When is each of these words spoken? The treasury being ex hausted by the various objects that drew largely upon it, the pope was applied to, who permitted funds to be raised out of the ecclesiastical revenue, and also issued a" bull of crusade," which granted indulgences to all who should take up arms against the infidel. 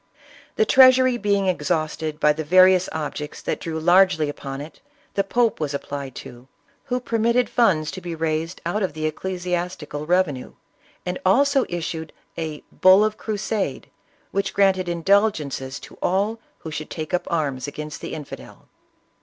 The 0.55 0.65
treasury 0.65 1.15
being 1.19 1.47
ex 1.47 1.67
hausted 1.67 2.19
by 2.19 2.33
the 2.33 2.43
various 2.43 2.89
objects 2.91 3.39
that 3.43 3.59
drew 3.59 3.79
largely 3.79 4.29
upon 4.29 4.59
it, 4.59 4.81
the 5.13 5.23
pope 5.23 5.59
was 5.59 5.75
applied 5.75 6.15
to, 6.25 6.47
who 6.85 6.99
permitted 6.99 7.47
funds 7.47 7.91
to 7.91 8.01
be 8.01 8.15
raised 8.15 8.61
out 8.65 8.81
of 8.81 8.93
the 8.93 9.05
ecclesiastical 9.05 10.07
revenue, 10.07 10.53
and 11.05 11.19
also 11.23 11.65
issued 11.69 12.13
a" 12.35 12.63
bull 12.81 13.05
of 13.05 13.17
crusade," 13.19 13.91
which 14.31 14.55
granted 14.55 14.89
indulgences 14.89 15.79
to 15.81 15.95
all 16.01 16.39
who 16.57 16.71
should 16.71 16.89
take 16.89 17.13
up 17.13 17.27
arms 17.29 17.67
against 17.67 18.01
the 18.01 18.15
infidel. 18.15 18.67